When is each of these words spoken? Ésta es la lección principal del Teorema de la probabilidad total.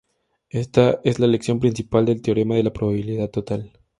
Ésta 0.49 0.99
es 1.03 1.19
la 1.19 1.27
lección 1.27 1.59
principal 1.59 2.05
del 2.07 2.23
Teorema 2.23 2.55
de 2.55 2.63
la 2.63 2.73
probabilidad 2.73 3.29
total. 3.29 3.71